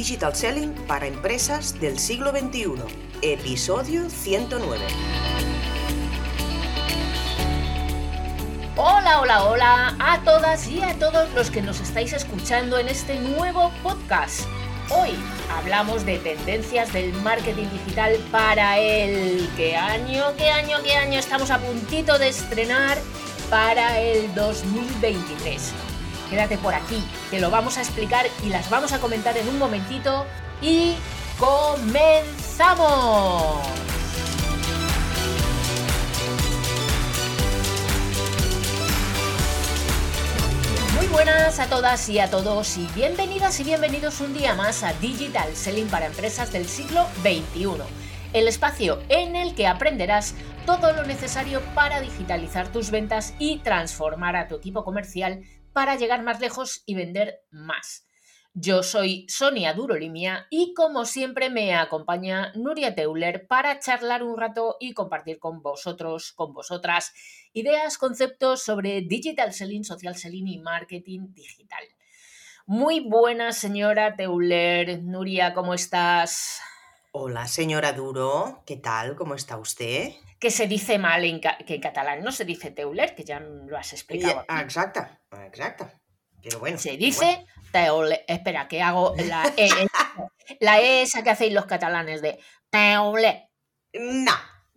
[0.00, 2.72] Digital Selling para empresas del siglo XXI,
[3.20, 4.82] episodio 109.
[8.76, 13.20] Hola, hola, hola a todas y a todos los que nos estáis escuchando en este
[13.20, 14.46] nuevo podcast.
[14.88, 15.10] Hoy
[15.54, 19.50] hablamos de tendencias del marketing digital para el...
[19.54, 22.96] ¿Qué año, qué año, qué año estamos a puntito de estrenar
[23.50, 25.89] para el 2023?
[26.30, 29.58] Quédate por aquí, te lo vamos a explicar y las vamos a comentar en un
[29.58, 30.24] momentito.
[30.62, 30.94] Y
[31.40, 32.86] comenzamos.
[40.96, 44.92] Muy buenas a todas y a todos y bienvenidas y bienvenidos un día más a
[44.94, 47.82] Digital Selling para Empresas del siglo XXI,
[48.34, 54.36] el espacio en el que aprenderás todo lo necesario para digitalizar tus ventas y transformar
[54.36, 55.42] a tu equipo comercial
[55.72, 58.06] para llegar más lejos y vender más.
[58.52, 64.76] Yo soy Sonia Durolimia y como siempre me acompaña Nuria Teuler para charlar un rato
[64.80, 67.12] y compartir con vosotros, con vosotras,
[67.52, 71.84] ideas, conceptos sobre digital selling, social selling y marketing digital.
[72.66, 75.00] Muy buena señora Teuler.
[75.02, 76.60] Nuria, ¿cómo estás?
[77.12, 79.14] Hola, señora Duro, ¿qué tal?
[79.14, 80.12] ¿Cómo está usted?
[80.40, 83.76] Que se dice mal en que en catalán no se dice Teuler, que ya lo
[83.76, 84.44] has explicado.
[84.48, 85.06] Ah, exacto,
[85.44, 85.90] exacto.
[86.42, 86.78] Pero bueno.
[86.78, 88.24] Se dice Teuler.
[88.26, 89.68] Espera, que hago la E.
[90.60, 92.38] la E esa que hacéis los catalanes de
[92.70, 93.50] Teuler.
[93.92, 94.32] No,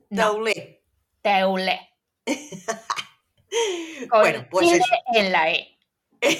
[0.10, 0.84] Teuler.
[1.22, 1.80] Teuler.
[4.10, 4.86] bueno, pues eso.
[5.14, 5.73] en la E.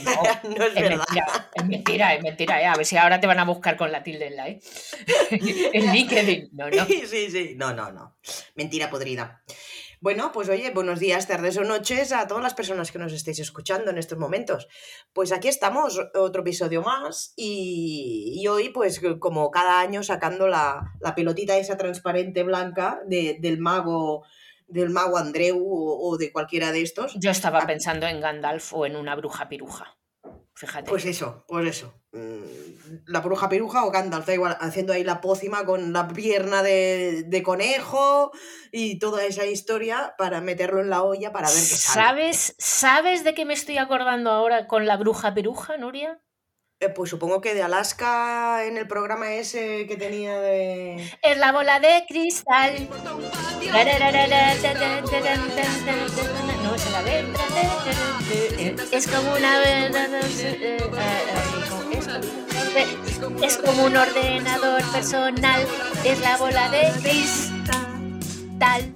[0.06, 1.06] No, no es, Es verdad.
[1.08, 2.62] mentira, es mentira, es mentira.
[2.62, 2.66] eh.
[2.66, 4.60] A ver si ahora te van a buscar con la tilde en la E.
[5.32, 6.50] en LinkedIn.
[6.54, 6.86] No, no.
[6.86, 7.54] Sí, sí.
[7.58, 8.16] No, no, no.
[8.56, 9.44] Mentira podrida.
[10.00, 13.40] Bueno, pues oye, buenos días, tardes o noches a todas las personas que nos estéis
[13.40, 14.68] escuchando en estos momentos.
[15.14, 20.92] Pues aquí estamos, otro episodio más y, y hoy pues como cada año sacando la,
[21.00, 24.26] la pelotita esa transparente blanca de- del mago
[24.68, 27.14] del mago Andreu o, o de cualquiera de estos.
[27.20, 29.98] Yo estaba pensando en Gandalf o en una bruja piruja.
[30.56, 30.90] Fíjate.
[30.90, 31.94] Pues eso, pues eso.
[32.12, 32.44] Mm,
[33.08, 37.24] La bruja peruja o Gandalf, da igual, haciendo ahí la pócima con la pierna de,
[37.26, 38.32] de conejo
[38.72, 42.06] y toda esa historia para meterlo en la olla para ver qué sale.
[42.08, 46.22] ¿Sabes, ¿Sabes de qué me estoy acordando ahora con la bruja piruja, Nuria?
[46.84, 51.12] Eh, pues supongo que de Alaska en el programa ese que tenía de.
[51.22, 52.90] Es la bola de cristal.
[56.64, 57.26] No, es la de...
[58.92, 59.62] Es como una...
[63.42, 65.66] Es como un ordenador personal.
[66.04, 68.94] Es la bola de cristal.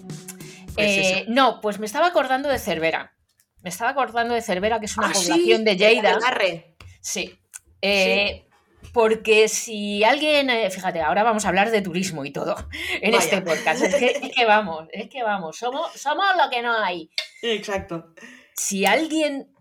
[0.75, 3.13] Eh, no, pues me estaba acordando de Cervera.
[3.61, 6.11] Me estaba acordando de Cervera, que es una Ah, sí, población de Lleida.
[6.15, 6.75] Agarre.
[7.01, 7.39] Sí.
[7.81, 8.45] Eh,
[8.93, 12.55] Porque si alguien, eh, fíjate, ahora vamos a hablar de turismo y todo
[13.01, 13.23] en Vaya.
[13.23, 13.83] este podcast.
[13.83, 17.09] Es que, es que vamos, es que vamos, somos, somos lo que no hay.
[17.41, 18.13] Exacto.
[18.55, 19.53] Si a alguien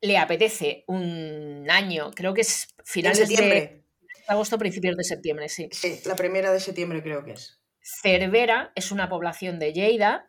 [0.00, 3.84] le apetece un año, creo que es En finales de septiembre.
[4.26, 5.68] agosto, principios de septiembre, sí.
[5.72, 7.60] Sí, la primera de septiembre creo que es.
[7.80, 10.26] Cervera es una población de Lleida.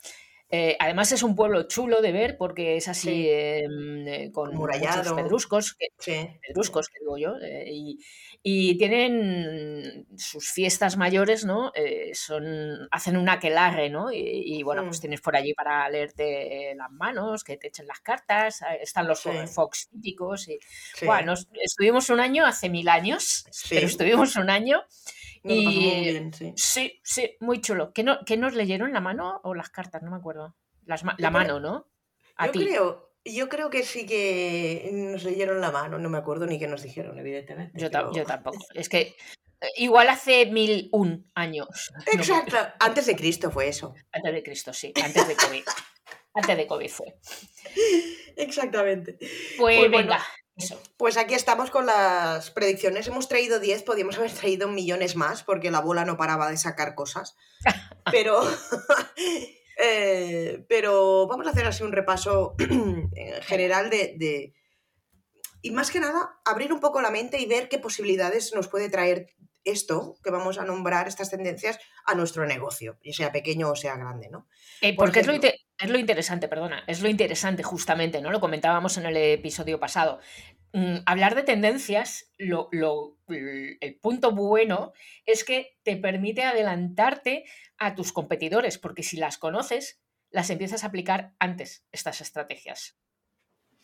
[0.51, 3.27] Eh, además es un pueblo chulo de ver porque es así Sí.
[3.29, 5.15] eh, mm, eh, con muchos Amurallado.
[5.15, 6.27] pedruscos, que- Sí.
[6.47, 7.99] pedruscos, que digo yo, eh, y,
[8.41, 11.71] y tienen sus fiestas mayores, ¿no?
[11.75, 14.11] Eh, son, hacen un aquelarre, ¿no?
[14.11, 15.01] Y, y, bueno, pues Mm.
[15.01, 19.19] tienes por allí para leerte las manos, que te echen las cartas, eh, están los
[19.19, 19.29] Sí.
[19.53, 20.47] fox típicos.
[20.47, 20.57] Y,
[20.95, 21.05] sí.
[21.25, 23.75] Nos- estuvimos un año hace mil años, Sí.
[23.75, 24.81] pero estuvimos un año.
[25.43, 26.53] Nos lo pasamos muy y- bien, sí.
[26.55, 27.93] Sí, sí, muy chulo.
[27.93, 30.01] ¿Qué, no, qué nos leyeron la mano o las cartas?
[30.03, 30.55] No me acuerdo.
[30.85, 31.87] Las Yo la creo- mano, ¿no?
[32.35, 32.59] A Yo ti.
[32.65, 36.67] creo, yo creo que sí que nos leyeron la mano, no me acuerdo ni qué
[36.67, 37.79] nos dijeron, evidentemente.
[37.79, 38.57] Yo, ta- pero- yo tampoco.
[38.73, 39.15] Es que
[39.61, 41.91] eh, igual hace mil un años.
[42.05, 43.93] No Exacto, antes de Cristo fue eso.
[44.11, 44.93] antes de Cristo, sí.
[45.03, 45.63] Antes de COVID.
[46.33, 47.15] antes de COVID fue.
[48.35, 49.17] Exactamente.
[49.57, 50.13] Pues, Pues bueno.
[50.59, 50.79] Eso.
[50.97, 53.07] Pues aquí estamos con las predicciones.
[53.07, 56.95] Hemos traído 10, podíamos haber traído millones más porque la bola no paraba de sacar
[56.95, 57.35] cosas.
[58.11, 58.41] Pero,
[59.81, 64.53] eh, pero vamos a hacer así un repaso en general de, de-
[65.61, 68.89] Y más que nada, abrir un poco la mente y ver qué posibilidades nos puede
[68.89, 69.27] traer
[69.69, 73.95] esto que vamos a nombrar, estas tendencias, a nuestro negocio, ya sea pequeño o sea
[73.95, 74.47] grande, ¿no?
[74.81, 78.31] Eh, Por porque es lo, es interesante, perdona, es lo interesante justamente, ¿no?
[78.31, 80.19] Lo comentábamos en el episodio pasado.
[80.73, 84.93] Mm, hablar de tendencias, lo, lo- el punto bueno
[85.25, 87.45] es que te permite adelantarte
[87.77, 90.01] a tus competidores, porque si las conoces,
[90.31, 92.97] las empiezas a aplicar antes, estas estrategias.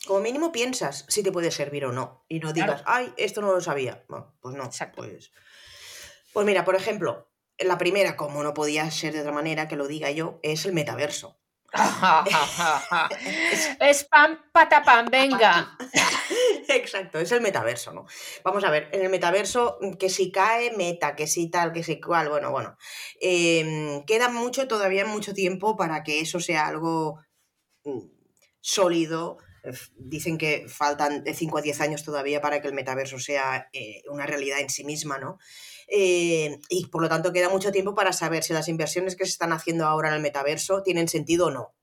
[0.06, 2.24] Como mínimo piensas si te puede servir o no.
[2.28, 4.04] Y no digas, ay, esto no lo sabía.
[4.40, 4.70] pues no.
[4.94, 5.32] Pues,
[6.36, 9.88] pues mira, por ejemplo, la primera, como no podía ser de otra manera que lo
[9.88, 11.40] diga yo, es el metaverso.
[13.80, 15.78] Spam, patapam, venga.
[16.68, 18.04] Exacto, es el metaverso, ¿no?
[18.44, 22.02] Vamos a ver, en el metaverso, que si cae, meta, que si tal, que si
[22.02, 22.76] cual, bueno, bueno.
[23.18, 27.18] Em, queda mucho, todavía mucho tiempo para que eso sea algo
[27.84, 28.10] mm,
[28.60, 29.38] sólido.
[29.96, 34.02] Dicen que faltan de 5 a 10 años todavía para que el metaverso sea eh,
[34.10, 35.38] una realidad en sí misma, ¿no?
[35.88, 39.32] Eh, y por lo tanto queda mucho tiempo para saber si las inversiones que se
[39.32, 41.74] están haciendo ahora en el metaverso tienen sentido o no.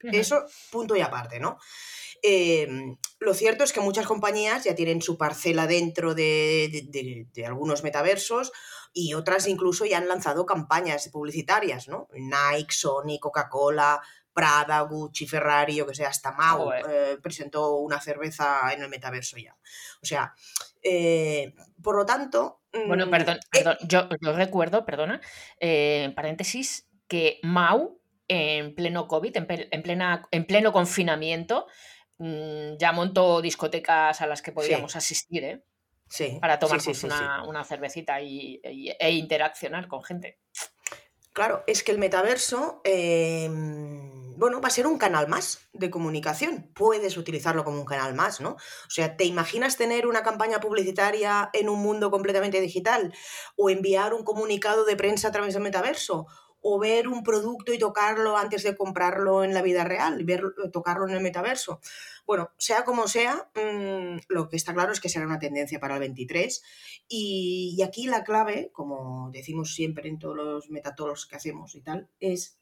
[0.00, 1.58] Eso, punto y aparte, ¿no?
[2.22, 8.52] Em, lo cierto es que muchas compañías ya tienen su parcela dentro de, algunos metaversos
[8.92, 12.08] y otras incluso ya han lanzado campañas publicitarias, ¿no?
[12.12, 14.00] Nike, Sony, Coca-Cola,
[14.32, 19.36] Prada, Gucci, Ferrari, yo que sé, hasta Mau eh, presentó una cerveza en el metaverso
[19.36, 19.56] ya.
[20.02, 20.34] O sea,
[20.82, 22.60] eh, por lo tanto...
[22.86, 23.76] Bueno, mm, perdón, eh perdón.
[23.88, 25.20] Yo, recuerdo, perdona,
[26.14, 27.98] paréntesis, que Mau
[28.28, 31.66] en pleno COVID, en, plena, en pleno confinamiento,
[32.18, 35.62] mm, ya montó discotecas a las que podíamos asistir, ¿eh?
[36.08, 36.38] Sí.
[36.40, 36.80] Para tomar
[37.46, 40.38] una, cervecita y, e interaccionar con gente.
[41.32, 46.70] Claro, es que el metaverso, em, bueno, va a ser un canal más de comunicación.
[46.74, 48.50] Puedes utilizarlo como un canal más, ¿no?
[48.50, 53.12] O sea, ¿te imaginas tener una campaña publicitaria en un mundo completamente digital?
[53.56, 56.26] ¿O enviar un comunicado de prensa a través del metaverso?
[56.60, 60.42] o ver un producto y tocarlo antes de comprarlo en la vida real, ver,
[60.72, 61.80] tocarlo en el metaverso.
[62.26, 65.94] Bueno, sea como sea, mm, lo que está claro es que será una tendencia para
[65.94, 66.62] el 23
[67.08, 72.08] y, aquí la clave, como decimos siempre en todos los metatolos que hacemos y tal,
[72.20, 72.58] es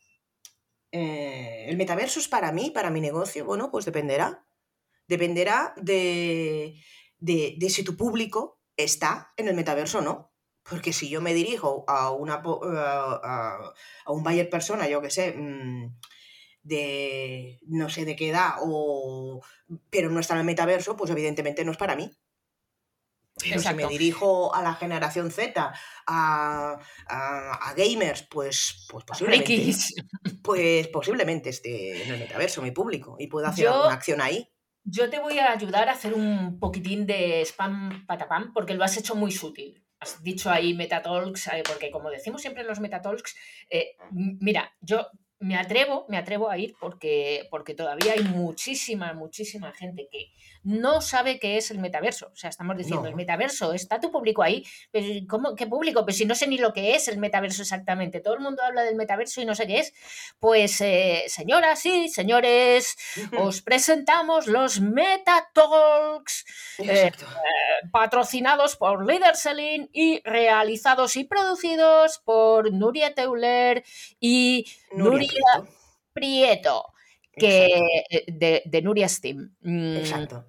[0.96, 4.46] eh, el metaverso es para mí, para mi negocio, bueno, pues dependerá.
[5.06, 6.80] Dependerá de,
[7.18, 10.32] de, si tu público está en el metaverso o no.
[10.62, 13.72] Porque si yo me dirijo a una a,
[14.08, 15.96] un buyer persona, yo que sé, mm,
[16.62, 19.42] de no sé de qué edad, o,
[19.90, 22.10] pero no está en el metaverso, pues evidentemente no es para mí.
[23.38, 25.72] Pero si me dirijo a la generación Z,
[26.06, 26.78] a,
[27.76, 29.74] gamers, pues, pues posiblemente.
[30.42, 34.48] Pues posiblemente esté en el metaverso, mi público, y pueda hacer alguna acción ahí.
[34.84, 38.96] Yo te voy a ayudar a hacer un poquitín de spam patapam, porque lo has
[38.96, 43.34] hecho muy sutil has dicho ahí Metatalks, eh, porque como decimos siempre en los Metatalks,
[43.70, 45.06] eh, mira, yo
[45.38, 50.32] me atrevo, me atrevo a ir porque, porque todavía hay muchísima, muchísima gente que
[50.66, 52.30] no sabe qué es el metaverso.
[52.32, 54.64] O sea, estamos diciendo, el metaverso, está tu público ahí.
[54.90, 56.04] Pero ¿cómo, ¿Qué público?
[56.04, 58.20] Pues si no sé ni lo que es el metaverso exactamente.
[58.20, 59.94] Todo el mundo habla del metaverso y no sé qué es.
[60.40, 62.96] Pues, eh, señoras y señores,
[63.38, 66.44] os presentamos los Metatalks,
[66.78, 67.12] eh,
[67.92, 73.84] patrocinados por Leader Selling y realizados y producidos por Nuria Teuler
[74.18, 75.25] y Nuria,
[76.12, 76.86] Prieto.
[77.36, 77.68] que
[78.28, 79.54] de, de, Nuria Steam.
[79.60, 80.46] Mm, Exacto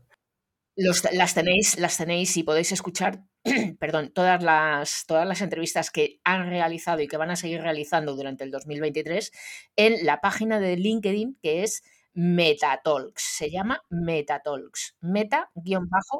[0.77, 3.23] las, tenéis, las tenéis y podéis escuchar,
[3.79, 8.15] perdón, todas las, todas las entrevistas que han realizado y que van a seguir realizando
[8.15, 9.31] durante el 2023
[9.75, 11.83] en la página de LinkedIn que es
[12.13, 13.23] Metatalks.
[13.23, 14.95] Se llama Metatalks.
[15.01, 16.13] Meta-talks.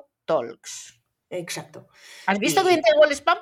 [1.30, 1.88] Exacto.
[2.26, 3.38] ¿Has visto que tengo el spam?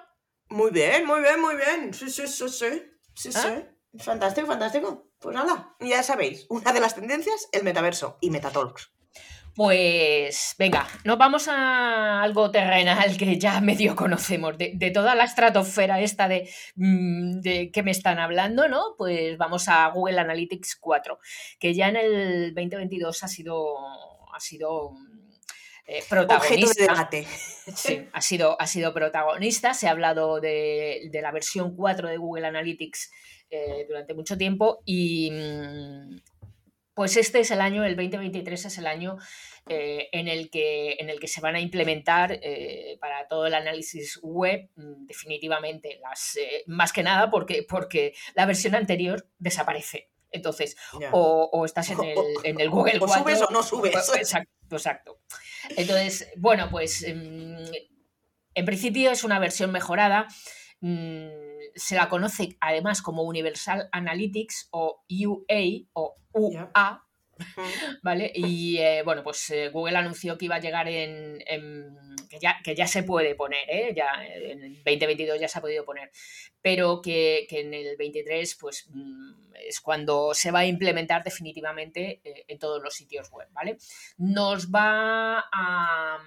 [0.50, 1.94] Muy bien, muy bien, muy bien.
[1.94, 2.82] Sí, sí, sí, sí.
[3.16, 3.64] sí, ¿Ah?
[3.98, 5.05] Fantástico, fantástico.
[5.20, 8.92] Pues nada, ya sabéis, una de las tendencias, el metaverso y Metatalks.
[9.56, 16.02] Pues venga, nos vamos a algo terrenal que ya medio conocemos, de, toda la estratosfera
[16.02, 18.96] esta de, mm, de que me están hablando, ¿no?
[18.98, 21.20] Pues vamos a Google Analytics 4,
[21.58, 23.78] que ya en el 2022 ha sido,
[24.34, 24.92] ha sido
[25.88, 27.10] eh, protagonista.
[27.76, 29.74] Sí, ha sido, ha sido protagonista.
[29.74, 33.12] Se ha hablado de, la versión 4 de Google Analytics
[33.50, 36.18] eh, durante mucho tiempo y, mm,
[36.96, 39.18] pues este es el año, el 2023 es el año
[39.68, 43.54] eh, en, el que, en el que se van a implementar eh, para todo el
[43.54, 50.10] análisis web mm, definitivamente las, eh, más que nada porque, porque la versión anterior desaparece.
[50.32, 50.78] Entonces,
[51.12, 53.94] o, estás en el, en el Google o subes o no subes.
[54.16, 55.20] Exacto, exacto.
[55.76, 57.58] Entonces, bueno, pues em,
[58.54, 60.28] en principio es una versión mejorada.
[60.86, 67.08] Mm, se la conoce además como Universal Analytics o UA o UA,
[68.04, 68.32] ¿Vale?
[68.36, 71.40] Y eh, bueno, pues eh, Google anunció que iba a llegar en,
[72.30, 73.94] que, ya, que, ya, se puede poner, ¿eh?
[73.96, 76.12] ya en el 2022 ya se ha podido poner,
[76.62, 82.22] pero que, que en el 23 pues mm, es cuando se va a implementar definitivamente
[82.48, 83.78] en todos los sitios web, ¿vale?
[84.18, 86.20] Nos va a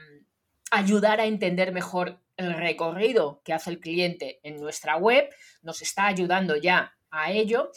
[0.71, 5.29] ayudar a entender mejor el recorrido que hace el cliente en nuestra web,
[5.63, 7.71] nos está ayudando ya a ello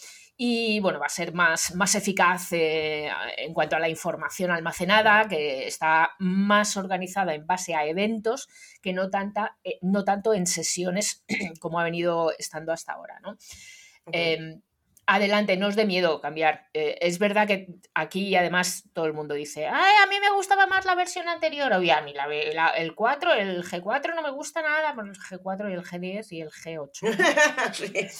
[0.44, 5.28] y bueno, va a ser más, más eficaz eh, en cuanto a la información almacenada,
[5.28, 8.48] que está más organizada en base a eventos
[8.82, 11.24] que no, tanta, eh, no tanto en sesiones
[11.60, 13.20] como ha venido estando hasta ahora.
[13.22, 13.38] ¿no?
[14.12, 14.62] Em,
[15.06, 16.70] adelante, no os dé miedo cambiar.
[16.74, 20.68] Eh, es verdad que aquí además todo el mundo dice, ay, a mí me gustaba
[20.68, 24.62] más la versión anterior, o a mí la, el 4, el G4 no me gusta
[24.62, 28.18] nada, por el G4 y el G10 y el G8.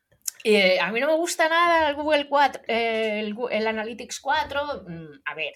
[0.42, 4.84] Eh, a mí no me gusta nada el Google 4, el, el Analytics 4.
[4.86, 5.52] Mm, a ver,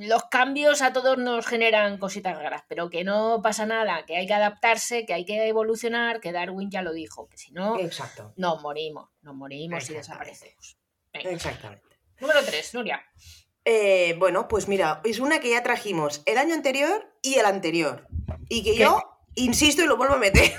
[0.00, 4.26] los cambios a todos nos generan cositas raras, pero que no pasa nada, que hay
[4.26, 8.32] que adaptarse, que hay que evolucionar, que Darwin ya lo dijo, que si no, Exacto.
[8.36, 10.78] nos morimos, nos morimos y desaparecemos.
[11.12, 11.98] Exactamente.
[12.20, 13.04] Número 3, Nuria.
[13.64, 18.06] Eh, bueno, pues mira, es una que ya trajimos el año anterior y el anterior.
[18.48, 19.02] Y que yo
[19.34, 20.52] insisto y lo vuelvo a meter.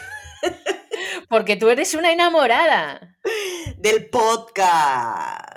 [1.30, 3.18] Porque tú eres una enamorada.
[3.78, 5.55] Del podcast.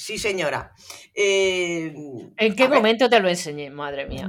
[0.00, 0.72] Sí, señora.
[1.14, 1.92] Eh,
[2.38, 3.68] ¿En qué momento te lo enseñé?
[3.68, 4.26] Madre mía.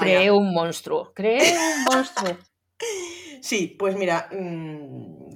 [0.00, 1.12] creé, un monstruo.
[1.14, 2.38] Creé un monstruo.
[3.42, 5.28] Sí, pues mira, mm,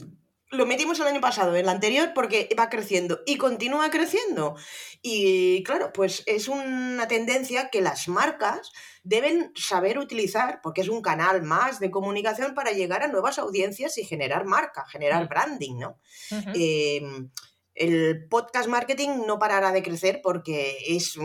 [0.51, 4.57] lo metimos el año pasado, el anterior, porque va creciendo y continúa creciendo.
[5.01, 8.73] Y claro, pues es una tendencia que las marcas
[9.05, 13.97] deben saber utilizar, porque es un canal más de comunicación para llegar a nuevas audiencias
[13.99, 15.99] y generar marca, generar branding, ¿no?
[17.81, 21.19] El podcast marketing no parará de crecer porque es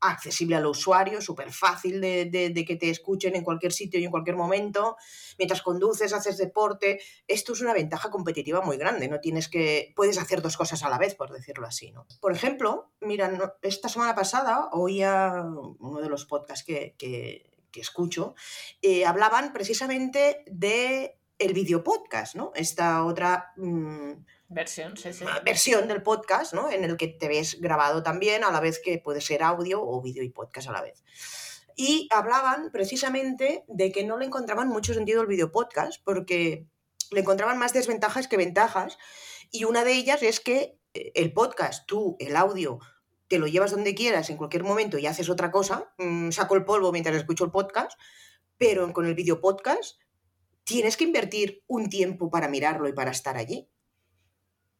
[0.00, 4.34] accesible al usuario, súper fácil de, que te escuchen en cualquier sitio y en cualquier
[4.34, 4.96] momento.
[5.38, 9.06] Mientras conduces, haces deporte, esto es una ventaja competitiva muy grande.
[9.06, 11.94] No tienes que, puedes hacer dos cosas a la vez, por decirlo así.
[12.20, 13.30] Por ejemplo, mira,
[13.62, 15.44] esta semana pasada oía
[15.78, 17.44] uno de los podcasts que,
[17.74, 18.34] escucho,
[18.82, 22.50] eh, hablaban precisamente de el video podcast, ¿no?
[22.56, 24.14] Esta otra mm,
[24.48, 25.24] versión, sí, sí.
[25.44, 26.70] versión del podcast, ¿no?
[26.70, 30.00] En el que te ves grabado también, a la vez que puede ser audio o
[30.02, 31.04] vídeo y podcast a la vez.
[31.76, 36.66] Y hablaban precisamente de que no le encontraban mucho sentido el video podcast porque
[37.10, 38.98] le encontraban más desventajas que ventajas.
[39.50, 42.80] Y una de ellas es que eh, el podcast, tú, el audio,
[43.28, 45.92] te lo llevas donde quieras, en cualquier momento y haces otra cosa.
[45.98, 47.92] Mm, saco el polvo mientras escucho el podcast,
[48.56, 50.00] pero con el video podcast
[50.64, 53.68] tienes que invertir un tiempo para mirarlo y para estar allí.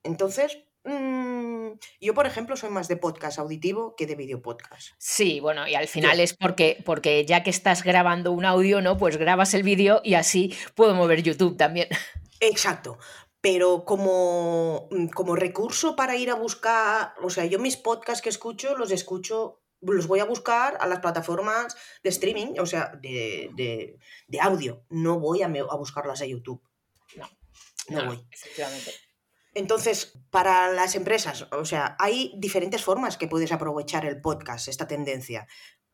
[0.09, 4.93] Entonces, mm, yo, por ejemplo, soy más de podcast auditivo que de video podcast.
[4.97, 8.97] Sí, bueno, y al final es porque, porque ya que estás grabando un audio, ¿no?
[8.97, 11.89] Pues grabas el vídeo y así puedo mover YouTube también.
[12.41, 12.99] Exacto.
[13.43, 18.31] Pero como, mm, como recurso para ir a buscar, o sea, yo mis podcasts que
[18.31, 23.99] escucho los escucho los voy a buscar a las plataformas de streaming, o sea, de,
[24.41, 24.83] audio.
[24.89, 26.61] No voy a, a, buscarlas a YouTube.
[27.15, 27.29] No,
[27.91, 28.27] no, voy.
[28.33, 29.08] Efectivamente.
[29.59, 34.87] Entonces, para las empresas, o sea, hay diferentes formas que puedes aprovechar el podcast, esta
[34.87, 35.49] tendencia.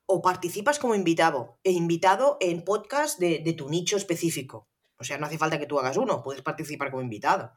[0.04, 4.68] O participas como invitado, e invitado en podcast de, tu nicho específico.
[4.98, 7.52] O sea, no hace falta que tú hagas uno, puedes participar como invitado.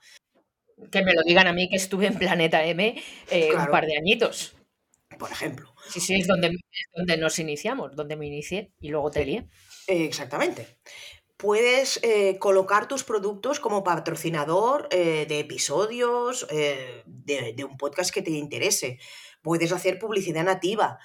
[0.90, 3.98] Que me lo digan a mí que estuve en Planeta M eh, un par de
[3.98, 4.56] añitos
[5.18, 5.74] por ejemplo.
[5.90, 6.52] Sí, sí, es donde,
[6.94, 9.48] donde nos iniciamos, donde me inicié y luego te lié.
[9.88, 10.78] Exactamente.
[11.38, 18.24] Puedes eh, colocar tus productos como patrocinador eh, de episodios eh, de, un podcast que
[18.24, 18.98] te interese.
[19.44, 20.98] Puedes hacer publicidad nativa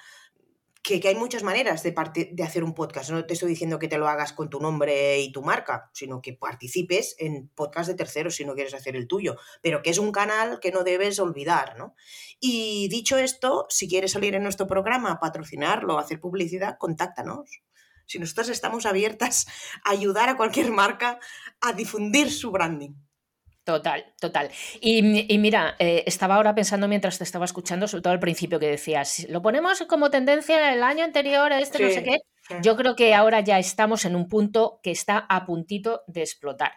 [0.81, 1.93] que, hay muchas maneras de,
[2.31, 3.11] de hacer un podcast.
[3.11, 6.19] No te estoy diciendo que te lo hagas con tu nombre y tu marca, sino
[6.19, 9.99] que participes en podcast de terceros si no quieres hacer el tuyo, pero que es
[9.99, 11.95] un canal que no debes olvidar, ¿no?
[12.39, 17.61] Y dicho esto, si quieres salir en nuestro programa, patrocinarlo, hacer publicidad, contáctanos.
[18.05, 19.47] Si nosotros estamos abiertas
[19.83, 21.19] a ayudar a cualquier marca
[21.61, 22.93] a difundir su branding.
[23.63, 24.51] Total, total.
[24.81, 25.01] Y,
[25.37, 29.25] mira, eh, estaba ahora pensando mientras te estaba escuchando, sobre todo al principio que decías,
[29.29, 32.17] lo ponemos como tendencia el año anterior, este no sé qué.
[32.61, 36.73] Yo creo que ahora ya estamos en un punto que está a puntito de explotar.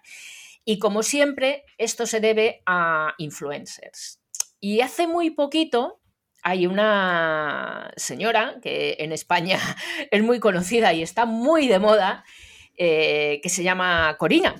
[0.64, 4.20] Y como siempre, esto se debe a influencers.
[4.60, 6.00] Y hace muy poquito
[6.46, 9.58] hay una señora que en España
[10.12, 12.24] es muy conocida y está muy de moda,
[12.76, 14.54] eh, que se llama Corina.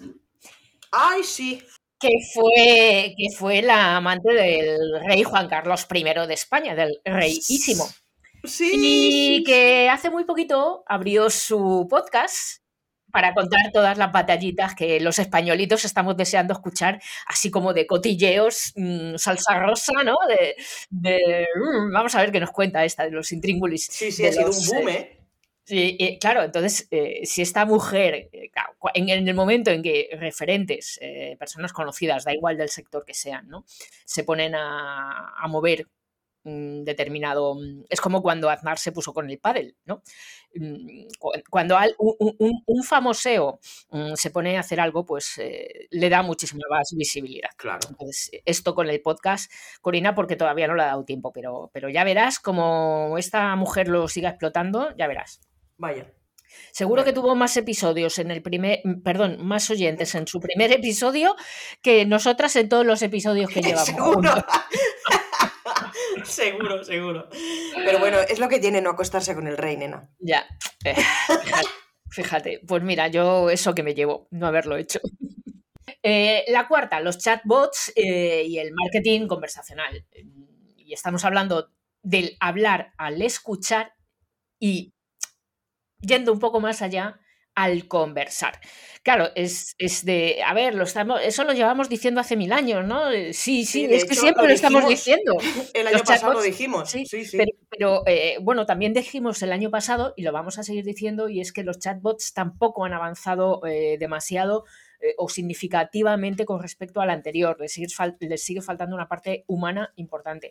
[0.91, 1.63] Ay, sí.
[2.01, 7.89] que fue, que fue la amante del rey Juan Carlos I de España, del reyísimo.
[8.43, 8.73] Sí.
[8.75, 12.63] Y que hace muy poquito abrió su podcast
[13.11, 18.73] para contar todas las batallitas que los españolitos estamos deseando escuchar, así como de cotilleos,
[18.77, 20.17] mm, salsa rosa, ¿no?
[20.91, 23.87] De, mm, vamos a ver qué nos cuenta esta de los intríngulis.
[23.91, 25.17] Sí, sí, ha sido un boom, ¿eh?
[25.69, 28.53] Sí, claro, entonces, eh, si esta mujer, eh,
[28.95, 33.49] en, el momento en que referentes, eh, personas conocidas, da igual del sector que sean,
[33.49, 33.65] ¿no?
[34.05, 35.89] Se ponen a, a mover
[36.47, 37.55] determinado.
[37.57, 40.03] Mm, es como cuando Aznar se puso con el pádel, ¿no?
[40.55, 41.09] Mm,
[41.51, 43.59] cuando un, un, famoseo
[43.91, 47.51] mm, se pone a hacer algo, pues eh, le da muchísima más visibilidad.
[47.57, 47.81] Claro.
[47.91, 49.51] Entonces, esto con el podcast,
[49.81, 53.89] Corina, porque todavía no le ha dado tiempo, pero, pero ya verás como esta mujer
[53.89, 55.41] lo siga explotando, ya verás.
[55.77, 56.13] Vaya.
[56.73, 61.35] Seguro que tuvo más episodios en el primer, perdón, más oyentes en su primer episodio
[61.83, 63.87] que nosotras en todos los episodios que llevamos.
[63.87, 64.35] seguro,
[66.37, 67.29] seguro.
[67.85, 70.09] Pero bueno, es lo que tiene no acostarse con el rey, nena.
[70.19, 70.47] Ya.
[70.85, 70.95] Eh,
[72.11, 75.01] fíjate, pues mira, yo eso que me llevo, no haberlo hecho.
[76.03, 80.07] Eh, la cuarta, los chatbots eh, y el marketing conversacional.
[80.77, 83.95] Y estamos hablando del hablar al escuchar
[84.61, 84.95] y
[86.01, 87.19] yendo un poco más allá,
[87.57, 88.61] al conversar.
[89.03, 93.11] Claro, es, de, a ver, lo estamos, eso lo llevamos diciendo hace mil años, ¿no?
[93.11, 95.37] Eh, sí, sí, es que siempre lo, estamos diciendo.
[95.75, 97.39] El año pasado lo dijimos, sí, sí, sí.
[97.71, 101.41] Pero, eh, bueno, también dijimos el año pasado, y lo vamos a seguir diciendo, y
[101.41, 104.65] es que los chatbots tampoco han avanzado eh, demasiado
[105.19, 107.59] o significativamente con respecto al anterior.
[107.61, 107.87] Les sigue,
[108.21, 110.51] les sigue faltando una parte humana importante.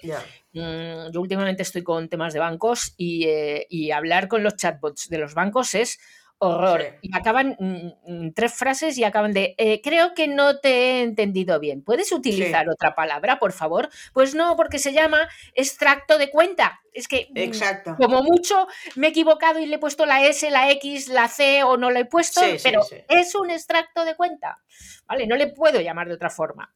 [0.53, 3.27] Mm, yo últimamente estoy con temas de bancos y,
[3.69, 5.99] y hablar con los chatbots de los bancos es
[6.39, 6.97] horror.
[7.01, 11.01] Y acaban mm, mm, tres frases y acaban de, eh, creo que no te he
[11.03, 11.83] entendido bien.
[11.83, 13.89] ¿Puedes utilizar otra palabra, por favor?
[14.13, 16.81] Pues no, porque se llama extracto de cuenta.
[16.93, 17.95] Es que, mm, Exacto.
[17.97, 21.63] como mucho, me he equivocado y le he puesto la S, la X, la C
[21.63, 24.59] o no la he puesto, pero es un extracto de cuenta.
[25.07, 25.27] ¿Vale?
[25.27, 26.73] No le puedo llamar de otra forma.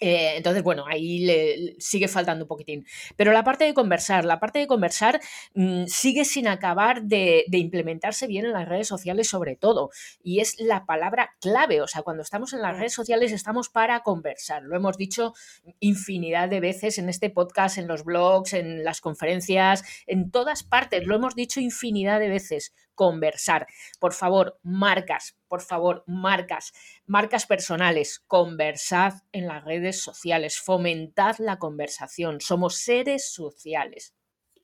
[0.00, 2.86] Eh, entonces, bueno, ahí le, sigue faltando un poquitín.
[3.16, 5.20] Pero la parte de conversar, la parte de conversar
[5.54, 9.90] mm, sigue sin acabar de, implementarse bien en las redes sociales sobre todo.
[10.22, 11.80] Y es la palabra clave.
[11.80, 14.62] O sea, cuando estamos en las redes sociales estamos para conversar.
[14.62, 15.34] Lo hemos dicho
[15.80, 21.06] infinidad de veces en este podcast, en los blogs, en las conferencias, en todas partes.
[21.06, 23.66] Lo hemos dicho infinidad de veces conversar.
[24.00, 26.72] Por favor, marcas, por favor, marcas,
[27.06, 34.14] marcas personales, conversad en las redes sociales, fomentad la conversación, somos seres sociales.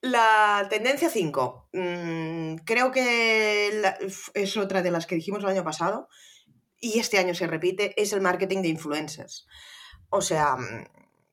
[0.03, 3.83] La tendencia 5, mm, creo que
[4.35, 6.09] es otra de las que dijimos el año pasado
[6.79, 9.47] y este año se repite, es el marketing de influencers.
[10.09, 10.57] O sea,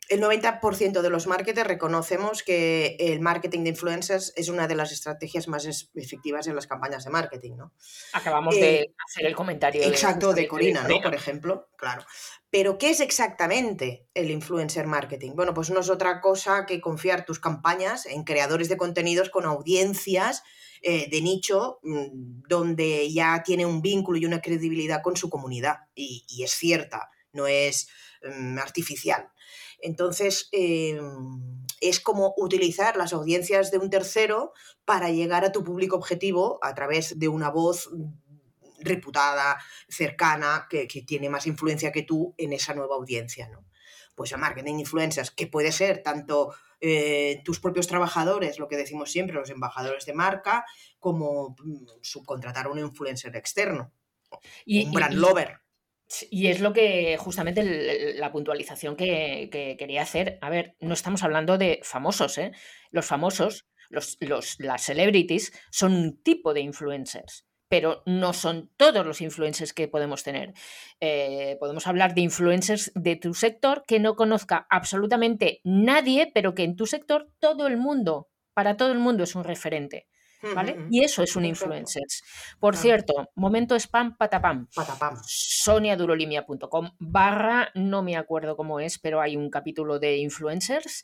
[0.09, 4.91] el 90% de los marketers reconocemos que el marketing de influencers es una de las
[4.91, 5.65] estrategias más
[5.95, 7.73] efectivas en las campañas de marketing, ¿no?
[8.13, 9.83] Acabamos de eh, hacer el comentario.
[9.83, 11.01] Exacto, de, Corina, ¿no?
[11.01, 12.03] Por ejemplo, claro.
[12.49, 15.31] Pero, ¿qué es exactamente el influencer marketing?
[15.35, 19.45] Bueno, pues no es otra cosa que confiar tus campañas en creadores de contenidos con
[19.45, 20.43] audiencias
[20.81, 25.77] eh, de nicho mm, donde ya tiene un vínculo y una credibilidad con su comunidad.
[25.95, 27.88] Y, es cierta, no es
[28.23, 29.32] mm, artificial.
[29.80, 34.54] Entonces, em, es como utilizar las audiencias de un tercero
[34.86, 37.89] para llegar a tu público objetivo a través de una voz
[38.80, 43.47] reputada, cercana, que, tiene más influencia que tú en esa nueva audiencia.
[43.50, 43.65] ¿no?
[44.15, 49.12] Pues el marketing influencers, que puede ser tanto eh, tus propios trabajadores, lo que decimos
[49.12, 50.65] siempre, los embajadores de marca,
[51.00, 53.91] como mm, subcontratar a un influencer externo,
[54.65, 55.60] un brand lover.
[56.29, 60.37] Y es lo que justamente la puntualización que, quería hacer.
[60.41, 62.51] A ver, no estamos hablando de famosos, ¿eh?
[62.91, 64.17] Los famosos, los,
[64.59, 70.23] las celebrities, son un tipo de influencers, pero no son todos los influencers que podemos
[70.23, 70.53] tener.
[71.01, 76.63] Eh, podemos hablar de influencers de tu sector que no conozca absolutamente nadie, pero que
[76.63, 80.07] en tu sector todo el mundo, para todo el mundo es un referente.
[80.89, 82.04] Y eso es un influencer.
[82.60, 84.67] Por cierto, momento spam patapam.
[84.73, 85.17] Patapam.
[85.23, 91.04] soniadurolimia.com barra, no me acuerdo cómo es, pero hay un capítulo de influencers.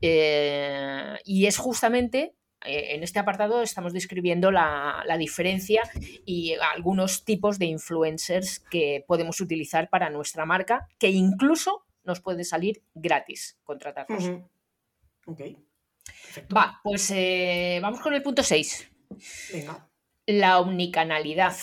[0.00, 5.82] Eh, y es justamente eh, en este apartado estamos describiendo la, diferencia
[6.24, 12.44] y algunos tipos de influencers que podemos utilizar para nuestra marca, que incluso nos puede
[12.44, 14.30] salir gratis contratarlos.
[16.54, 18.90] Va, pues eh, vamos con el punto 6.
[19.52, 19.88] Venga.
[20.26, 21.56] La omnicanalidad.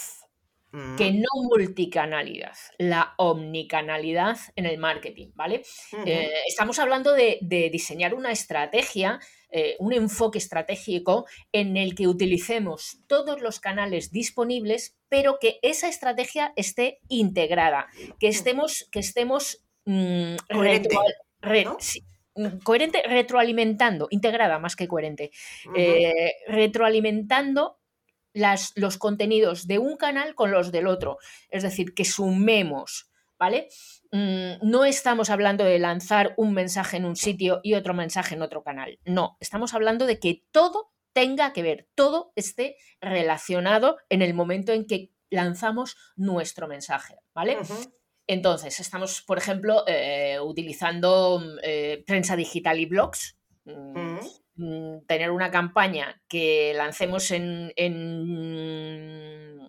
[0.97, 5.63] que Mm, no multicanalidad, la omnicanalidad en el marketing, ¿vale?
[6.05, 12.07] Eh, estamos hablando de, de diseñar una estrategia, eh, un enfoque estratégico en el que
[12.07, 17.87] utilicemos todos los canales disponibles, pero que esa estrategia esté integrada,
[18.19, 20.35] que estemos, que estemos mm,
[21.79, 22.03] sí,
[22.63, 25.31] coherente, retroalimentando, integrada más que coherente,
[25.75, 27.79] eh, retroalimentando
[28.33, 31.17] las, los contenidos de un canal con los del otro.
[31.49, 33.69] Es decir, que sumemos, ¿vale?
[34.11, 38.41] Mm, no estamos hablando de lanzar un mensaje en un sitio y otro mensaje en
[38.41, 38.99] otro canal.
[39.05, 44.71] No, estamos hablando de que todo tenga que ver, todo esté relacionado en el momento
[44.73, 47.57] en que lanzamos nuestro mensaje, ¿vale?
[48.29, 53.35] Entonces, estamos, por ejemplo, eh, utilizando eh, prensa digital y blogs.
[53.65, 54.19] Mm, mm,
[54.55, 59.67] mm, tener una campaña que lancemos en, en-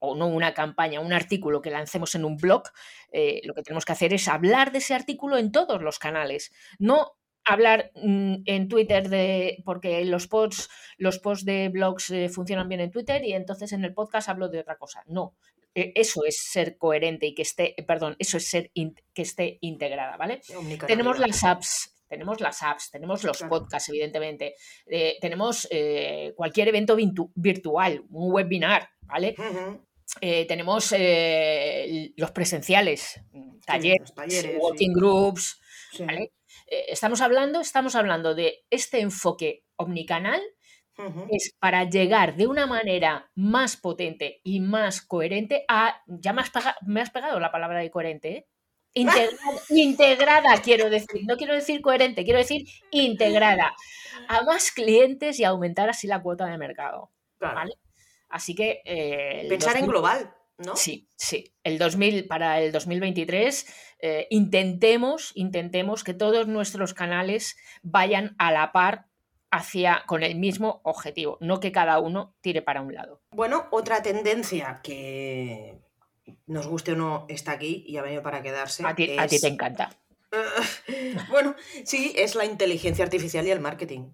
[0.00, 2.64] o no una campaña, un artículo que lancemos en un blog,
[3.12, 6.52] eh, lo que tenemos que hacer es hablar de ese artículo en todos los canales,
[6.80, 7.12] no
[7.44, 12.90] hablar en Twitter de porque los posts los posts de blogs eh, funcionan bien en
[12.90, 15.04] Twitter y entonces en el podcast hablo de otra cosa.
[15.06, 15.36] No,
[15.74, 19.58] eso es ser coherente y que esté, eh, perdón, eso es ser in- que esté
[19.60, 20.40] integrada, ¿vale?
[20.86, 23.50] Tenemos las apps, tenemos las apps, tenemos los claro.
[23.50, 24.54] podcasts, evidentemente,
[24.86, 26.96] eh, tenemos eh, cualquier evento
[27.34, 29.34] virtual, un webinar, ¿vale?
[30.20, 34.98] Eh, tenemos eh, los presenciales, mm, Sí, talleres, talleres, working sí.
[35.00, 35.60] groups,
[35.92, 36.04] Sí.
[36.04, 36.32] ¿vale?
[36.66, 40.40] Eh, estamos hablando, estamos hablando de este enfoque omnicanal
[41.30, 46.50] Es para llegar de una manera más potente y más coherente a, ya me has,
[46.86, 48.46] me has pegado la palabra de coherente, ¿eh?
[48.94, 53.72] Integrada, integrada, quiero decir, no quiero decir coherente, quiero decir integrada
[54.28, 57.54] a más clientes y aumentar así la cuota de mercado, Claro.
[57.54, 57.74] ¿vale?
[58.28, 60.74] Así que eh, Pensar en 2000 global, ¿no?
[60.76, 61.54] Sí, sí.
[61.62, 63.66] El 2000, para el 2023
[64.00, 69.06] eh, intentemos, intentemos que todos nuestros canales vayan a la par
[69.50, 73.20] hacia con el mismo objetivo, no que cada uno tire para un lado.
[73.32, 75.78] Bueno, otra tendencia que
[76.46, 79.40] nos guste o no está aquí y ha venido para quedarse A ti, a ti
[79.40, 79.90] te encanta.
[81.28, 84.12] bueno, sí, es la inteligencia artificial y el marketing.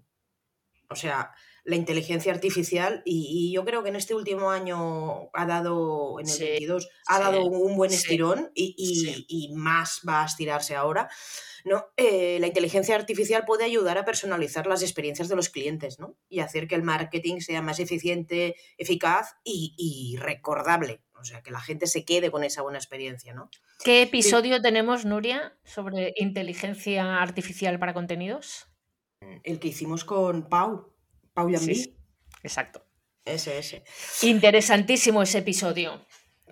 [0.89, 1.33] O sea,
[1.67, 6.25] la inteligencia artificial y, y yo creo que en este último año ha dado, en
[6.27, 9.25] el Sí, 22, ha sí, dado un buen estirón y, sí.
[9.27, 11.09] y- y más va a estirarse ahora.
[11.65, 11.87] ¿no?
[11.97, 16.15] Eh, la inteligencia artificial puede ayudar a personalizar las experiencias de los clientes ¿no?
[16.29, 21.01] y hacer que el marketing sea más eficiente, eficaz y, recordable.
[21.19, 23.49] O sea, que la gente se quede con esa buena experiencia, ¿no?
[23.83, 28.67] ¿Qué episodio tenemos, Nuria, sobre inteligencia artificial para contenidos?
[29.43, 30.93] el que hicimos con Pau,
[31.37, 31.95] Pau Sí, sí,
[32.41, 32.83] exacto.
[33.23, 33.83] ese, ese.
[34.23, 36.03] Interesantísimo ese episodio.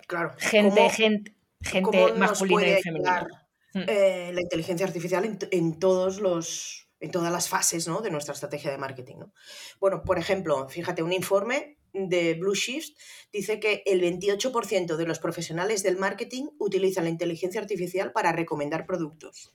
[0.06, 3.26] Claro, Gente, cómo, gente, gente cómo nos masculina puede y femenina.
[3.74, 3.80] Mm.
[3.88, 8.00] eh, la inteligencia artificial en, todos los, en todas las fases ¿no?
[8.00, 9.16] de nuestra estrategia de marketing.
[9.18, 9.32] ¿no?
[9.80, 12.96] Bueno, por ejemplo, fíjate, un informe de Blue Shift
[13.32, 18.86] dice que el 28% de los profesionales del marketing utilizan la inteligencia artificial para recomendar
[18.86, 19.52] productos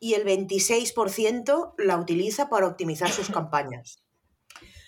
[0.00, 4.02] y el 26% la utiliza para optimizar sus campañas.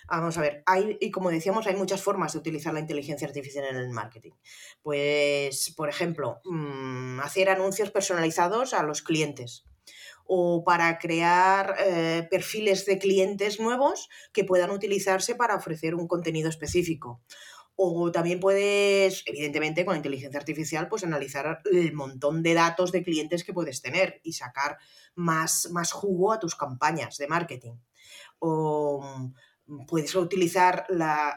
[0.08, 3.64] Vamos a ver, hay, y como decíamos, hay muchas formas de utilizar la inteligencia artificial
[3.64, 4.32] en el marketing.
[4.82, 9.64] Pues, por ejemplo, mm, hacer anuncios personalizados a los clientes
[10.26, 16.48] o para crear eh, perfiles de clientes nuevos que puedan utilizarse para ofrecer un contenido
[16.48, 17.20] específico.
[17.76, 23.02] O también puedes, evidentemente, con la inteligencia artificial, pues analizar el montón de datos de
[23.02, 24.78] clientes que puedes tener y sacar
[25.16, 27.74] más, más jugo a tus campañas de marketing.
[28.38, 29.32] O
[29.86, 30.86] puedes utilizar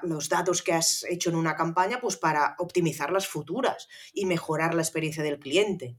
[0.03, 4.73] los datos que has hecho en una campaña pues para optimizar las futuras y mejorar
[4.73, 5.97] la experiencia del cliente.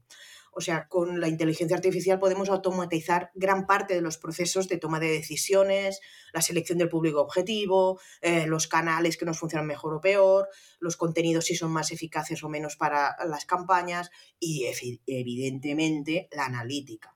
[0.51, 4.99] O sea, con la inteligencia artificial podemos automatizar gran parte de los procesos de toma
[4.99, 6.01] de decisiones,
[6.33, 10.97] la selección del público objetivo, eh, los canales que nos funcionan mejor o peor, los
[10.97, 14.65] contenidos si son más eficaces o menos para las campañas y
[15.05, 17.15] evidentemente la analítica.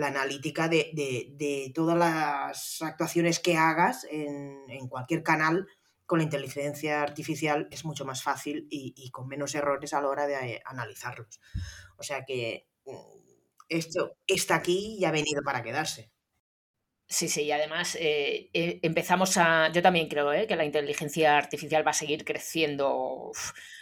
[0.00, 5.66] La analítica de, de- todas las actuaciones que hagas en, en cualquier canal
[6.06, 10.26] con la inteligencia artificial es mucho más fácil y, con menos errores a la hora
[10.26, 11.40] de analizarlos.
[11.96, 12.92] O sea que mm,
[13.68, 16.10] esto está aquí y ha venido para quedarse.
[17.12, 19.72] Sí, sí, y además eh, eh, empezamos a.
[19.72, 23.32] Yo también creo eh, que la inteligencia artificial va a seguir creciendo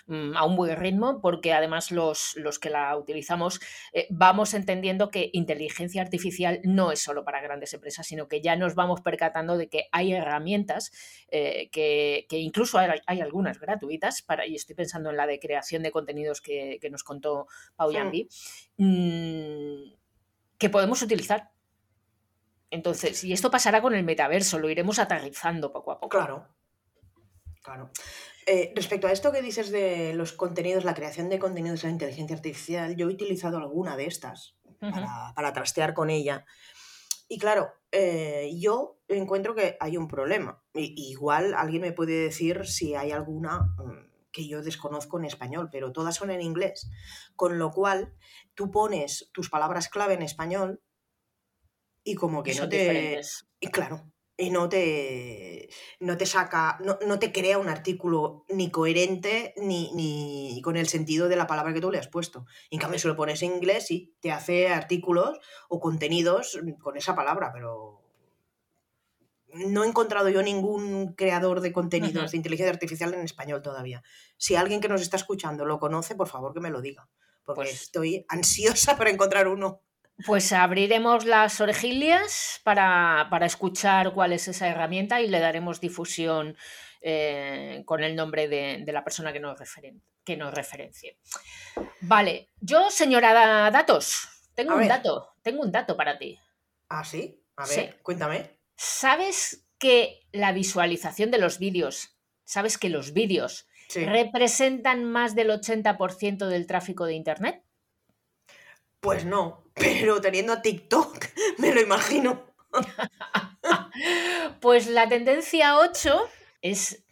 [0.06, 3.60] mm, a un buen ritmo, porque además los, los que la utilizamos
[4.08, 8.74] vamos entendiendo que inteligencia artificial no es solo para grandes empresas, sino que ya nos
[8.74, 10.90] vamos percatando de que hay herramientas
[11.30, 16.40] que, incluso hay, algunas gratuitas, para, y estoy pensando en la de creación de contenidos
[16.40, 18.26] que, nos contó Pau Yangui,
[18.78, 19.92] mm,
[20.56, 21.50] que podemos utilizar
[22.70, 26.08] entonces, y esto pasará con el metaverso, lo iremos aterrizando poco a poco.
[26.08, 26.48] Claro,
[27.62, 27.90] claro.
[28.46, 31.92] Eh, respecto a esto que dices de los contenidos, la creación de contenidos en la
[31.94, 34.56] inteligencia artificial, yo he utilizado alguna de estas
[35.34, 36.46] para, trastear con ella.
[37.28, 40.62] Y claro, eh, yo encuentro que hay un problema.
[40.72, 45.92] igual alguien me puede decir si hay alguna mm, que yo desconozco en español, pero
[45.92, 46.90] todas son en inglés.
[47.36, 48.14] Con lo cual,
[48.54, 50.80] tú pones tus palabras clave en español
[52.10, 53.20] y como que no te...
[53.60, 55.68] Y claro, y no te,
[55.98, 61.28] no te saca, no, te crea un artículo ni coherente ni, ni, con el sentido
[61.28, 62.46] de la palabra que tú le has puesto.
[62.70, 67.16] En cambio, si lo pones en inglés, sí, te hace artículos o contenidos con esa
[67.16, 68.00] palabra, pero
[69.52, 74.04] no he encontrado yo ningún creador de contenidos de inteligencia artificial en español todavía.
[74.36, 77.08] Si alguien que nos está escuchando lo conoce, por favor que me lo diga,
[77.44, 79.82] porque pues estoy ansiosa por encontrar uno.
[80.26, 86.56] Pues abriremos las orejillas para, escuchar cuál es esa herramienta y le daremos difusión
[87.00, 89.58] eh, con el nombre de, la persona que nos,
[90.24, 91.18] que nos referencie.
[92.00, 96.38] Vale, yo, señora Datos, tengo un dato, tengo un dato para ti.
[96.88, 98.58] Ah, sí, a ver, cuéntame.
[98.76, 106.48] ¿Sabes que la visualización de los vídeos, sabes que los vídeos representan más del 80%
[106.48, 107.62] del tráfico de Internet?
[109.00, 111.24] Pues no, pero teniendo a TikTok,
[111.58, 112.46] me lo imagino.
[114.60, 116.28] pues la tendencia 8
[116.62, 117.04] es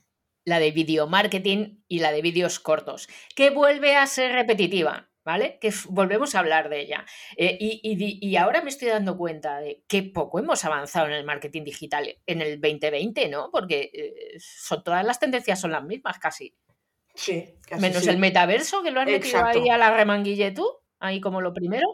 [0.44, 5.58] la de video marketing y la de vídeos cortos, que vuelve a ser repetitiva, ¿vale?
[5.60, 7.04] Que volvemos a hablar de ella.
[7.36, 11.64] Eh, y, ahora me estoy dando cuenta de qué poco hemos avanzado en el marketing
[11.64, 13.50] digital en el 2020, ¿no?
[13.50, 16.54] Porque eh, son, todas las tendencias son las mismas casi.
[17.14, 20.70] Sí, casi Menos el metaverso, que lo has metido ahí a la remanguille tú,
[21.00, 21.86] ahí como lo primero.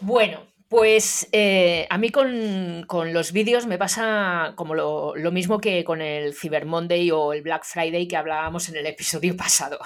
[0.00, 6.02] Bueno, pues eh, a mí con, los vídeos me pasa como lo, mismo que con
[6.02, 9.78] el Cyber Monday o el Black Friday que hablábamos en el episodio pasado.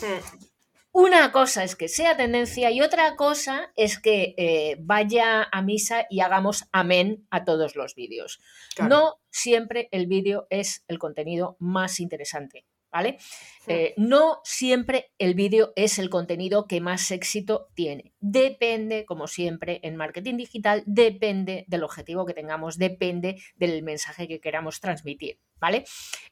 [0.00, 0.46] Hmm.
[0.92, 6.06] Una cosa es que sea tendencia y otra cosa es que eh, vaya a misa
[6.10, 8.40] y hagamos amén a todos los vídeos.
[8.88, 12.66] No siempre el vídeo es el contenido más interesante.
[12.90, 13.18] ¿Vale?
[13.66, 18.12] Eh, no siempre el vídeo es el contenido que más éxito tiene.
[18.20, 24.40] Depende, como siempre, en marketing digital, depende del objetivo que tengamos, depende del mensaje que
[24.40, 25.84] queramos transmitir, ¿vale?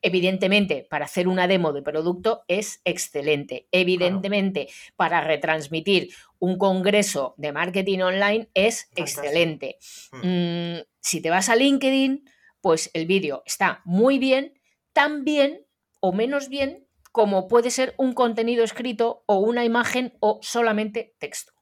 [0.03, 3.69] Evidentemente, para hacer una demo de producto es excelente.
[3.71, 9.77] Evidentemente, para retransmitir un congreso de marketing online es excelente.
[10.13, 10.27] Mm.
[10.27, 12.25] Mm, si te vas a LinkedIn,
[12.61, 14.55] pues el vídeo está muy bien.
[14.93, 15.68] También
[16.01, 21.53] o menos bien como puede ser un contenido escrito o una imagen o solamente texto.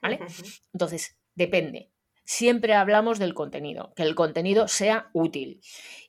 [0.00, 0.18] ¿Vale?
[0.72, 1.90] Entonces, depende.
[2.24, 5.60] Siempre hablamos del contenido, que el contenido sea útil.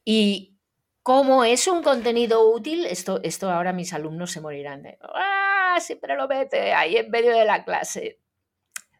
[0.03, 0.57] Y
[1.01, 5.77] como es un contenido útil, esto, esto ahora mis alumnos se morirán de, ¡ah!
[5.79, 8.19] Siempre lo mete ahí en medio de la clase.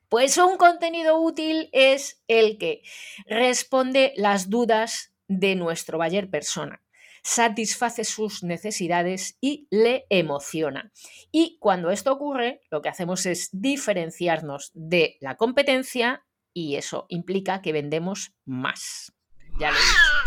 [0.10, 2.84] Pues un contenido útil es el que
[3.26, 6.84] responde las dudas de nuestro Bayer persona
[7.24, 10.92] satisface sus necesidades y le emociona.
[11.32, 17.62] Y cuando esto ocurre, lo que hacemos es diferenciarnos de la competencia y eso implica
[17.62, 19.14] que vendemos más.
[19.60, 19.78] Ya lo,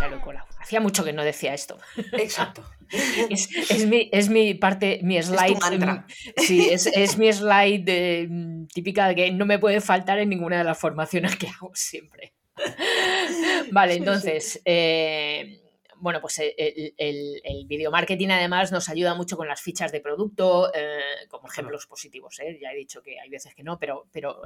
[0.00, 0.46] ya lo he colado.
[0.58, 1.78] Hacía mucho que no decía esto.
[2.12, 2.64] Exacto.
[2.90, 5.58] es, mi, parte, mi slide.
[5.78, 6.04] Mm,
[6.36, 10.64] sí, es, mi slide mm, típica de que no me puede faltar en ninguna de
[10.64, 12.34] las formaciones que hago siempre.
[13.72, 15.65] Vale, entonces, eh,
[15.98, 16.54] bueno, pues eh,
[16.96, 21.48] el, el, video marketing además nos ayuda mucho con las fichas de producto, eh, como
[21.48, 22.38] ejemplos positivos.
[22.40, 22.58] ¿eh?
[22.60, 24.42] Ya he dicho que hay veces que no, pero, pero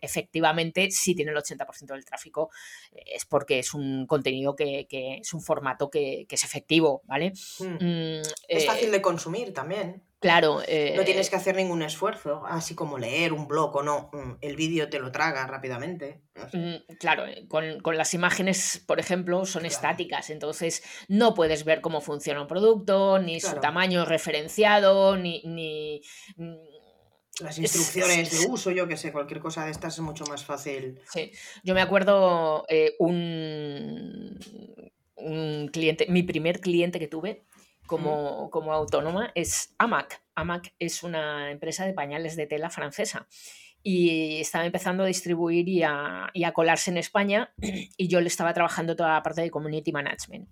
[0.00, 2.50] efectivamente si tiene el 80% del tráfico
[2.92, 7.32] es porque es un contenido que, es un formato que, es efectivo, ¿vale?
[7.58, 7.76] Hmm.
[7.80, 10.02] Mm, es fácil de consumir también.
[10.20, 10.58] Claro.
[10.58, 14.10] no tienes eh, que hacer ningún esfuerzo, así como leer un blog o no.
[14.12, 16.20] Mm, el vídeo te lo traga rápidamente.
[16.52, 22.02] Mm, claro, eh, con, las imágenes, por ejemplo, son estáticas, entonces no puedes ver cómo
[22.02, 26.02] funciona un producto, ni su tamaño referenciado, ni, ni,
[27.40, 31.00] Las instrucciones de uso, yo que sé, cualquier cosa de estas es mucho más fácil.
[31.10, 31.32] Sí,
[31.64, 34.38] yo me acuerdo eh, un,
[35.16, 37.46] un cliente, mi primer cliente que tuve
[37.90, 40.22] como, como autónoma es AMAC.
[40.36, 43.26] AMAC es una empresa de pañales de tela francesa
[43.82, 47.52] y estaba empezando a distribuir y a, a, colarse en España
[47.96, 50.48] y yo le estaba trabajando toda la parte de community management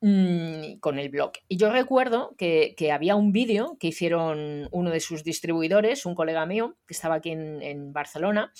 [0.00, 1.30] mmm, con el blog.
[1.46, 6.16] Y yo recuerdo que, que había un vídeo que hicieron uno de sus distribuidores, un
[6.16, 8.52] colega mío, que estaba aquí en, Barcelona,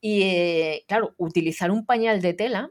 [0.00, 2.70] y eh, claro, utilizar un pañal de tela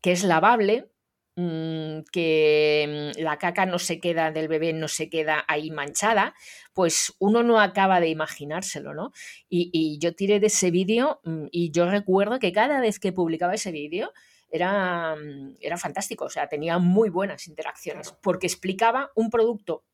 [0.00, 0.86] que es lavable,
[1.36, 6.34] que la caca no se queda del bebé, no se queda ahí manchada,
[6.74, 9.12] pues uno no acaba de imaginárselo, ¿no?
[9.48, 13.12] Y, y yo tiré de ese vídeo mmm, y yo recuerdo que cada vez que
[13.12, 14.12] publicaba ese vídeo,
[14.50, 15.16] era,
[15.60, 18.20] era, fantástico, o sea, tenía muy buenas interacciones, claro.
[18.22, 19.84] porque explicaba un producto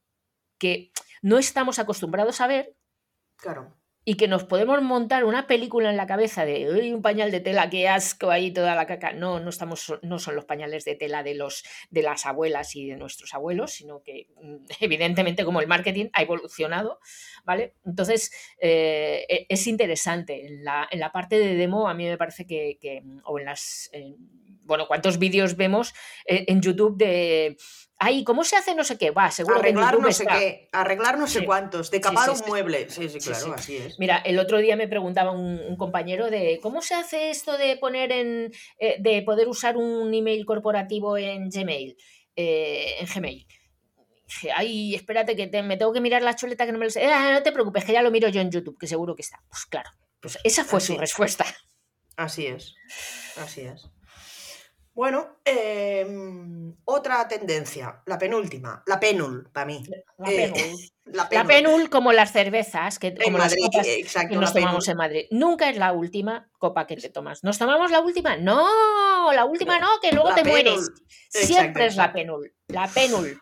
[0.59, 2.75] que no estamos acostumbrados a ver.
[3.37, 3.77] Claro.
[4.09, 7.41] Y que nos podemos montar una película en la cabeza de Uy, un pañal de
[7.41, 9.13] tela, qué asco ahí toda la caca.
[9.13, 12.87] No, no estamos, no son los pañales de tela de los de las abuelas y
[12.87, 14.29] de nuestros abuelos, sino que
[14.81, 17.01] evidentemente como el marketing ha evolucionado,
[17.45, 17.75] ¿vale?
[17.85, 20.47] Entonces eh, es interesante.
[20.47, 23.91] En la, en la, parte de demo a mí me parece que, o en las
[23.93, 24.17] en,
[24.67, 25.95] bueno, ¿cuántos vídeos vemos
[26.27, 27.57] eh, en YouTube de
[27.99, 29.11] ay, ¿cómo se hace no sé qué?
[29.11, 30.39] Va, seguro arreglar que no sé está.
[30.39, 31.47] qué, arreglar no sé sí.
[31.47, 32.91] cuántos, decapar sí, sí, un mueble.
[32.91, 33.99] Sí, sí, claro, así es.
[33.99, 37.77] Mira, el otro día me preguntaba un, un compañero de cómo se hace esto de
[37.77, 41.97] poner en, eh, de poder usar un email corporativo en Gmail,
[42.37, 43.47] eh, en Gmail.
[44.27, 46.91] Dije, ay, espérate que te, me tengo que mirar la chuleta que no me lo
[46.91, 47.05] sé.
[47.07, 49.41] Ah, no te preocupes, que ya lo miro yo en YouTube, que seguro que está.
[49.49, 51.47] Pues claro, pues esa fue así su respuesta.
[52.17, 52.75] Así es,
[53.37, 53.89] así es.
[54.97, 56.07] Bueno, eh,
[56.87, 59.85] otra tendencia, la penúltima, la penul, para mí.
[60.17, 60.59] La penul.
[61.07, 61.45] Eh, la, penul.
[61.45, 61.91] la penul.
[61.91, 65.27] como las cervezas, que, como Madrid, las copas exacto, que nos tomamos en Madrid.
[65.31, 67.45] Nunca es la última copa que te tomas.
[67.45, 68.39] ¿Nos tomamos la última?
[68.39, 70.63] No, la última no, que luego la te penul.
[70.63, 70.91] mueres.
[71.29, 72.55] Siempre exacto, es la penul.
[72.69, 73.41] La penul.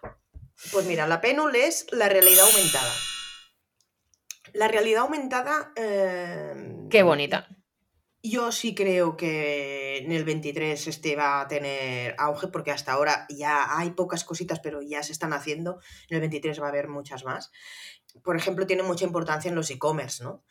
[0.73, 2.93] Pues mira, la penul es la realidad aumentada.
[4.53, 5.73] La realidad aumentada...
[5.77, 7.49] Eh, Qué bonita.
[8.27, 13.27] Yo sí creo que en el 23 este va a tener auge porque hasta ahora
[13.29, 15.79] ya hay pocas cositas, pero ya se están haciendo.
[16.09, 17.53] En el 23 va a haber muchas más.
[18.23, 20.43] Por ejemplo, tiene mucha importancia en los e-commerce, ¿no?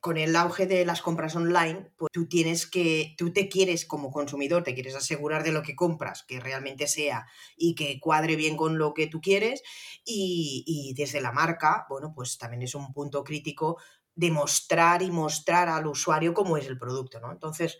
[0.00, 4.10] Con el auge de las compras online, pues tú tienes que, tú te quieres como
[4.10, 8.54] consumidor, te quieres asegurar de lo que compras, que realmente sea y que cuadre bien
[8.54, 9.62] con lo que tú quieres.
[10.04, 13.78] Y, y desde la marca, bueno, pues también es un punto crítico
[14.14, 17.32] demostrar y mostrar al usuario cómo es el producto, ¿no?
[17.32, 17.78] Entonces,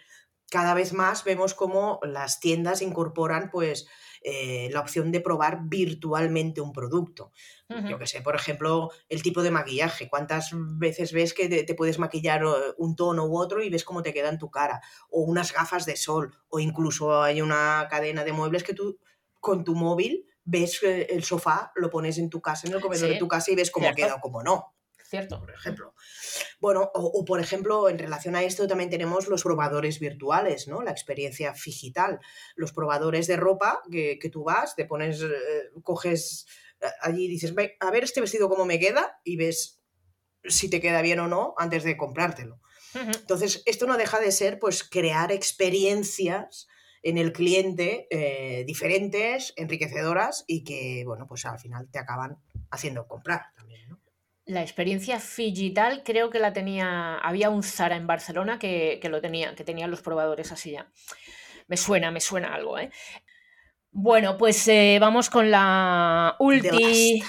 [0.51, 3.87] cada vez más vemos cómo las tiendas incorporan, pues,
[4.23, 7.33] eh, la opción de probar virtualmente un producto.
[7.69, 7.91] Uh -huh.
[7.91, 10.09] Yo que sé, por ejemplo, el tipo de maquillaje.
[10.09, 13.85] ¿Cuántas veces ves que te, te, puedes maquillar eh, un tono u otro y ves
[13.85, 14.81] cómo te queda en tu cara?
[15.11, 16.35] O unas gafas de sol.
[16.49, 18.99] O incluso hay una cadena de muebles que tú
[19.41, 23.15] con tu móvil ves el sofá, lo pones en tu casa, en el comedor sí.
[23.15, 24.03] de tu casa y ves cómo Cierto.
[24.03, 24.75] queda o cómo no.
[25.09, 25.39] Cierto.
[25.39, 25.95] Por ejemplo.
[26.61, 30.83] Bueno, o, o, por ejemplo, en relación a esto también tenemos los probadores virtuales, ¿no?
[30.83, 32.19] La experiencia digital.
[32.57, 35.29] Los probadores de ropa que, que tú vas, te pones, eh,
[35.83, 36.47] coges
[36.81, 39.83] eh, allí y dices, a ver este vestido cómo me queda y ves
[40.45, 42.61] si te queda bien o no antes de comprártelo.
[42.95, 43.17] Uh -huh.
[43.19, 46.67] Entonces, esto no deja de ser, pues, crear experiencias
[47.03, 52.39] en el cliente eh, diferentes, enriquecedoras y que, bueno, pues al final te acaban
[52.71, 54.01] haciendo comprar también, ¿no?
[54.47, 59.21] La experiencia digital creo que la tenía, había un Zara en Barcelona que, que lo
[59.21, 60.91] tenía, que tenían los probadores así ya.
[61.67, 62.91] Me suena, me suena algo, ¿eh?
[63.97, 67.23] Bueno, pues eh, vamos con la ulti,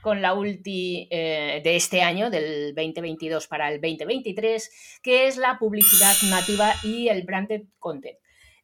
[0.00, 5.58] con la ulti eh, de este año, del 2022 para el 2023, que es la
[5.58, 8.18] publicidad nativa y el branded content.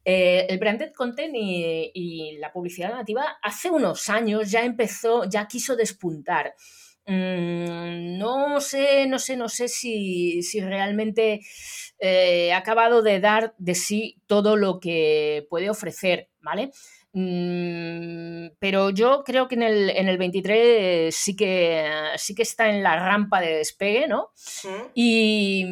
[0.05, 5.49] Eh, el branded content y, y, la publicidad nativa hace unos años ya empezó, ya
[5.49, 6.55] quiso despuntar.
[7.09, 11.41] Mm, no sé, no sé, no sé si, si realmente
[11.99, 16.71] eh, ha acabado de dar de sí todo lo que puede ofrecer, ¿vale?
[17.15, 22.69] Mm, pero yo creo que en el, en el 23 sí que, sí que está
[22.69, 24.31] en la rampa de despegue, ¿no?
[24.35, 24.69] ¿Sí?
[24.95, 25.67] Y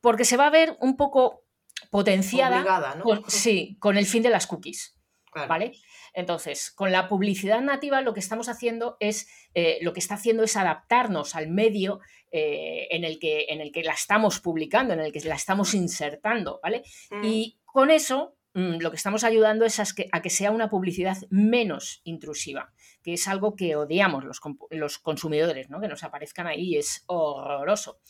[0.00, 1.42] porque se va a ver un poco
[1.90, 3.02] potenciada Obligada, ¿no?
[3.02, 4.96] con, sí, con el fin de las cookies,
[5.38, 5.48] Claro.
[5.48, 5.72] ¿vale?
[6.14, 10.42] Entonces, con la publicidad nativa lo que estamos haciendo es, eh, lo que está haciendo
[10.42, 15.00] es adaptarnos al medio eh, en, el que, en el que la estamos publicando, en
[15.00, 16.82] el que la estamos insertando, ¿vale?
[17.10, 17.24] Mm.
[17.24, 20.68] Y con eso mm, lo que estamos ayudando es a que, a que, sea una
[20.68, 22.72] publicidad menos intrusiva,
[23.08, 25.80] que es algo que odiamos los, los consumidores, ¿no?
[25.80, 28.00] que nos aparezcan ahí, es horroroso.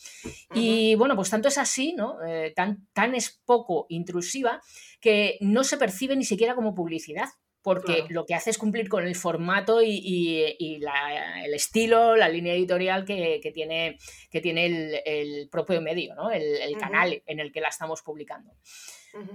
[0.53, 2.21] Y bueno, pues tanto es así, ¿no?
[2.21, 4.61] Eh, tan, tan es poco intrusiva
[4.99, 7.29] que no se percibe ni siquiera como publicidad
[7.61, 13.05] porque lo que hace es cumplir con el formato y, el estilo, la línea editorial
[13.05, 13.99] que, tiene,
[14.29, 16.29] que tiene el, propio medio, ¿no?
[16.29, 18.51] el, canal en el que la estamos publicando.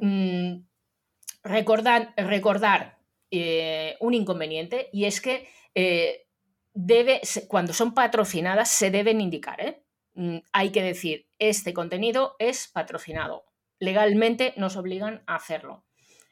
[0.03, 0.57] Mm,
[1.43, 2.99] recordar, recordar
[3.36, 6.27] eh, un inconveniente y es que eh,
[6.72, 9.61] debe, cuando son patrocinadas se deben indicar.
[9.61, 9.85] ¿eh?
[10.14, 13.45] Mm, hay que decir, este contenido es patrocinado.
[13.79, 15.85] Legalmente nos obligan a hacerlo.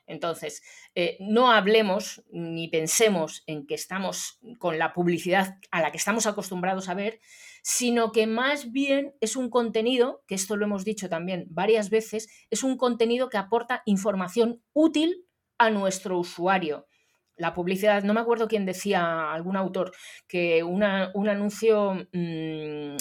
[0.06, 0.62] Entonces,
[0.94, 6.26] eh, no hablemos ni pensemos en que estamos con la publicidad a la que estamos
[6.26, 7.20] acostumbrados a ver,
[7.62, 12.28] sino que más bien es un contenido, que esto lo hemos dicho también varias veces,
[12.50, 15.24] es un contenido que aporta información útil
[15.56, 16.86] a nuestro usuario.
[17.42, 19.90] La publicidad, no me acuerdo quién decía, algún autor,
[20.28, 22.98] que un anuncio, mm,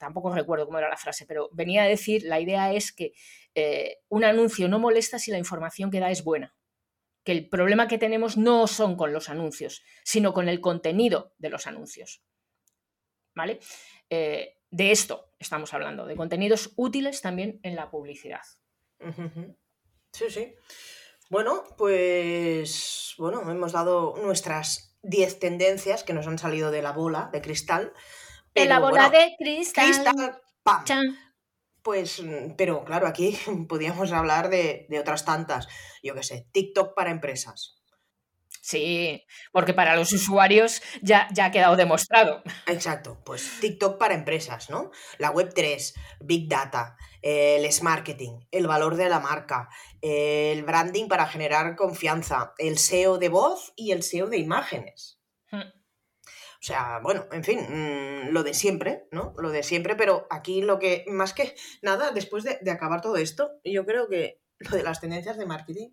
[0.00, 3.12] tampoco recuerdo cómo era la frase, pero venía a decir, la idea es que
[3.54, 6.56] eh, un anuncio no molesta si la información que da es buena.
[7.22, 11.50] Que el problema que tenemos no son con los anuncios, sino con el contenido de
[11.50, 12.20] los anuncios.
[13.32, 13.60] ¿Vale?
[14.10, 18.42] Eh, de esto estamos hablando, de contenidos útiles también en la publicidad.
[20.10, 20.52] Sí, sí.
[21.30, 27.30] Bueno, pues bueno, hemos dado nuestras 10 tendencias que nos han salido de la bola
[27.32, 27.92] de cristal.
[28.54, 29.84] de la bola de cristal.
[29.84, 30.84] cristal ¡pam!
[31.82, 32.22] Pues,
[32.56, 33.36] pero claro, aquí
[33.68, 35.68] podríamos hablar de, otras tantas.
[36.02, 37.83] Yo qué sé, TikTok para empresas.
[38.64, 42.42] Sí, porque para los usuarios ya, ya ha quedado demostrado.
[42.66, 44.90] Exacto, pues TikTok para empresas, ¿no?
[45.18, 49.68] La Web 3, Big Data, el S-Marketing, el valor de la marca,
[50.00, 55.20] el branding para generar confianza, el SEO de voz y el SEO de imágenes.
[55.52, 59.34] O sea, bueno, en fin, mm, lo de siempre, ¿no?
[59.36, 63.60] Lo de siempre, pero aquí lo que, más que nada, después de, acabar todo esto,
[63.62, 65.90] yo creo que lo de las tendencias de marketing,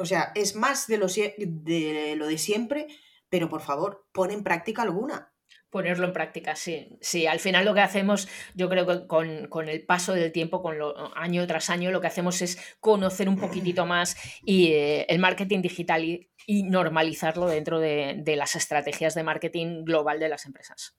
[0.00, 2.86] o sea, es más de lo, de lo de siempre,
[3.28, 5.30] pero por favor, pon en práctica alguna
[5.70, 6.98] ponerlo en práctica, sí.
[7.00, 10.78] Sí, al final lo que hacemos, yo creo que con, el paso del tiempo, con
[10.78, 15.20] lo, año tras año, lo que hacemos es conocer un poquitito más y, eh, el
[15.20, 16.28] marketing digital y,
[16.64, 20.96] normalizarlo dentro de, las estrategias de marketing global de las empresas.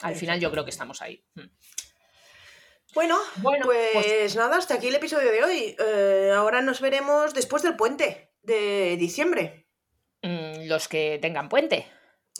[0.00, 1.24] Al final yo creo que estamos ahí.
[2.94, 5.76] Bueno, bueno pues, pues, nada, hasta aquí el episodio de hoy.
[5.78, 9.66] Eh, ahora nos veremos después del puente de diciembre.
[10.22, 11.86] Mm, los que tengan puente.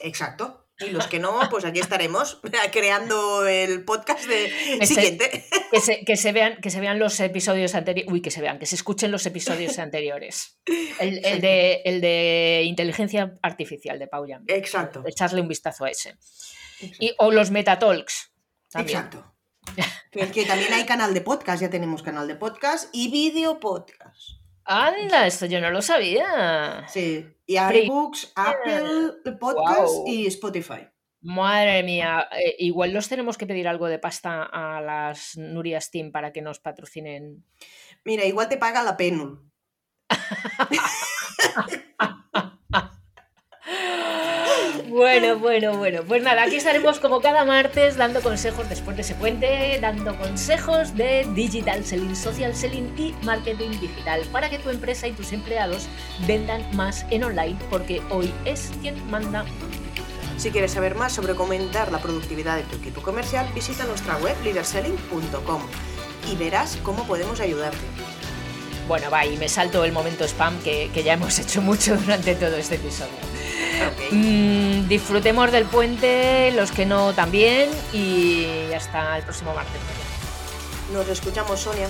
[0.01, 0.68] Exacto.
[0.80, 2.40] Y los que no, pues aquí estaremos
[2.72, 5.44] creando el podcast de siguiente.
[6.07, 8.12] que, se, vean, que se vean los episodios anteriores.
[8.12, 10.61] Uy, que se vean, que se escuchen los episodios anteriores.
[11.01, 15.03] El, de, el de inteligencia artificial de Pau Exacto.
[15.05, 16.16] Echarle un vistazo a ese.
[17.01, 18.32] Y, o los Metatalks.
[18.74, 19.38] Exacto.
[20.33, 24.39] que también hay canal de podcast, ya tenemos canal de podcast y video podcast.
[24.64, 26.87] Anda, esto yo no lo sabía.
[26.89, 30.89] Sí, y iBooks, Apple Podcast y Spotify.
[31.21, 36.12] Madre mía, eh, igual los tenemos que pedir algo de pasta a las Nurias Team
[36.12, 37.45] para que nos patrocinen.
[38.05, 39.51] Mira, igual te paga la Penul.
[44.99, 46.03] Bueno, bueno, bueno.
[46.03, 50.96] Pues nada, aquí estaremos como cada martes dando consejos después de ese puente, dando consejos
[50.96, 55.86] de digital selling, social selling y marketing digital para que tu empresa y tus empleados
[56.26, 59.44] vendan más en online, porque hoy es quien manda.
[60.36, 64.16] Si quieres saber más sobre cómo aumentar la productividad de tu equipo comercial, visita nuestra
[64.16, 65.62] web leaderselling.com
[66.28, 67.78] y verás cómo podemos ayudarte.
[68.88, 72.57] Bueno, va, y me salto el momento spam que, ya hemos hecho mucho durante todo
[72.57, 73.38] este episodio.
[74.11, 79.81] Mm, disfrutemos del puente, los que no también, y hasta el próximo martes.
[80.93, 81.89] Nos escuchamos, Sonia.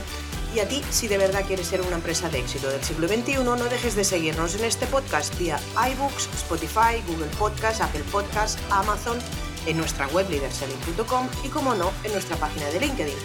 [0.54, 3.44] Y a ti, si de verdad quieres ser una empresa de éxito del siglo XXI,
[3.44, 5.60] no dejes de seguirnos en este podcast vía
[5.92, 9.18] iBooks, Spotify, Google Podcast, Apple Podcast, Amazon,
[9.66, 13.16] en nuestra web leaderselling.com y, como no, en nuestra página de LinkedIn.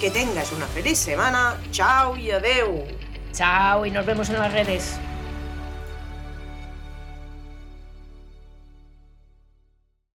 [0.00, 1.58] Que tengas una feliz semana.
[1.70, 2.86] Chao y adeu.
[3.32, 4.98] Chao y nos vemos en las redes.